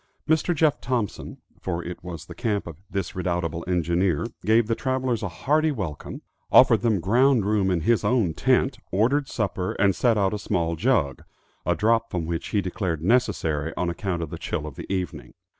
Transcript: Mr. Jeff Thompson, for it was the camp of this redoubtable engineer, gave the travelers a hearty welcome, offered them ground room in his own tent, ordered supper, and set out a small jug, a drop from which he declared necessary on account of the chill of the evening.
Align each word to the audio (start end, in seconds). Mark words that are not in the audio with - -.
Mr. 0.27 0.55
Jeff 0.55 0.81
Thompson, 0.81 1.37
for 1.61 1.83
it 1.85 2.03
was 2.03 2.25
the 2.25 2.33
camp 2.33 2.65
of 2.65 2.81
this 2.89 3.15
redoubtable 3.15 3.63
engineer, 3.67 4.25
gave 4.43 4.65
the 4.65 4.73
travelers 4.73 5.21
a 5.21 5.29
hearty 5.29 5.71
welcome, 5.71 6.23
offered 6.51 6.81
them 6.81 6.99
ground 6.99 7.45
room 7.45 7.69
in 7.69 7.81
his 7.81 8.03
own 8.03 8.33
tent, 8.33 8.79
ordered 8.91 9.27
supper, 9.27 9.73
and 9.73 9.95
set 9.95 10.17
out 10.17 10.33
a 10.33 10.39
small 10.39 10.75
jug, 10.75 11.23
a 11.67 11.75
drop 11.75 12.09
from 12.09 12.25
which 12.25 12.47
he 12.47 12.61
declared 12.61 13.03
necessary 13.03 13.73
on 13.77 13.91
account 13.91 14.23
of 14.23 14.31
the 14.31 14.39
chill 14.39 14.65
of 14.65 14.73
the 14.73 14.91
evening. 14.91 15.35